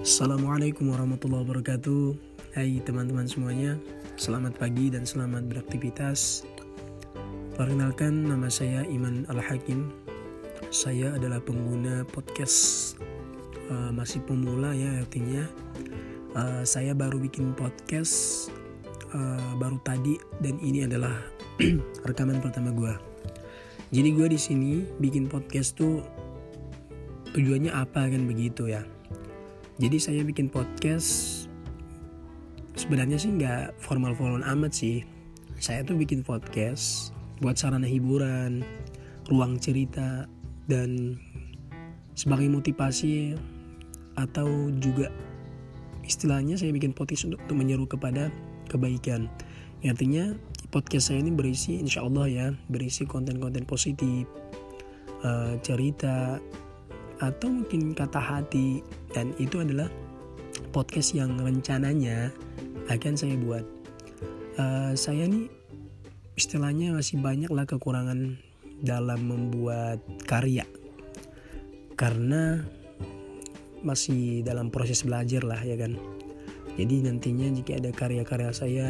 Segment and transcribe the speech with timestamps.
[0.00, 2.16] Assalamualaikum warahmatullahi wabarakatuh.
[2.56, 3.76] Hai teman-teman semuanya
[4.16, 6.48] Selamat pagi dan selamat beraktivitas.
[7.52, 9.92] Perkenalkan nama saya Iman Al-Hakim.
[10.72, 12.96] Saya adalah pengguna podcast
[13.68, 15.44] uh, Masih pemula ya artinya.
[16.32, 18.48] Uh, Saya baru bikin podcast
[19.12, 21.12] uh, Baru tadi Dan ini adalah
[22.08, 22.94] rekaman pertama gue
[23.92, 26.00] Jadi gue di sini bikin podcast tuh
[27.36, 28.80] tujuannya apa kan begitu ya
[29.80, 31.48] jadi saya bikin podcast
[32.76, 35.00] sebenarnya sih nggak formal-formal amat sih.
[35.56, 38.60] Saya tuh bikin podcast buat sarana hiburan
[39.32, 40.28] ruang cerita
[40.68, 41.16] dan
[42.12, 43.40] sebagai motivasi
[44.20, 45.08] atau juga
[46.04, 48.28] istilahnya saya bikin podcast untuk, untuk menyeru kepada
[48.68, 49.32] kebaikan.
[49.80, 50.36] Artinya
[50.68, 54.28] podcast saya ini berisi insya Allah ya berisi konten-konten positif
[55.24, 56.36] uh, cerita
[57.20, 58.80] atau mungkin kata hati
[59.12, 59.86] dan itu adalah
[60.72, 62.32] podcast yang rencananya
[62.88, 63.64] akan saya buat.
[64.56, 65.46] Uh, saya nih
[66.34, 68.40] istilahnya masih banyak lah kekurangan
[68.80, 70.64] dalam membuat karya
[72.00, 72.64] karena
[73.84, 76.00] masih dalam proses belajar lah ya kan.
[76.80, 78.88] Jadi nantinya jika ada karya-karya saya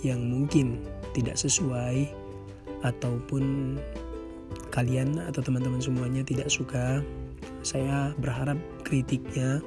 [0.00, 0.80] yang mungkin
[1.12, 2.08] tidak sesuai
[2.84, 3.76] ataupun
[4.72, 7.00] kalian atau teman-teman semuanya tidak suka
[7.62, 9.58] saya berharap kritiknya,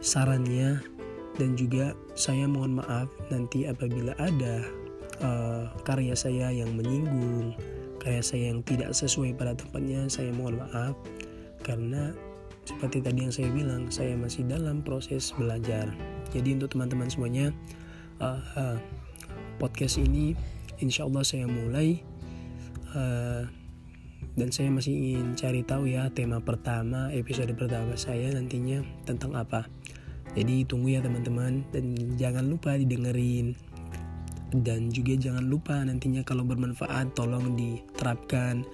[0.00, 0.80] sarannya,
[1.36, 4.64] dan juga saya mohon maaf nanti apabila ada
[5.24, 7.56] uh, karya saya yang menyinggung,
[8.00, 10.96] karya saya yang tidak sesuai pada tempatnya, saya mohon maaf
[11.60, 12.12] karena
[12.64, 15.90] seperti tadi yang saya bilang, saya masih dalam proses belajar.
[16.30, 17.50] Jadi untuk teman-teman semuanya,
[18.22, 18.78] uh, uh,
[19.58, 20.38] podcast ini
[20.80, 22.00] insya Allah saya mulai.
[22.90, 23.59] Uh,
[24.40, 29.68] dan saya masih ingin cari tahu ya tema pertama episode pertama saya nantinya tentang apa.
[30.32, 31.60] Jadi tunggu ya teman-teman.
[31.68, 33.52] Dan jangan lupa didengerin.
[34.48, 38.64] Dan juga jangan lupa nantinya kalau bermanfaat tolong diterapkan.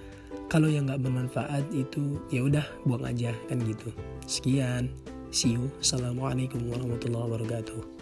[0.47, 3.91] Kalau yang nggak bermanfaat itu ya udah buang aja kan gitu.
[4.23, 4.87] Sekian.
[5.35, 5.67] See you.
[5.83, 7.96] Assalamualaikum warahmatullahi wabarakatuh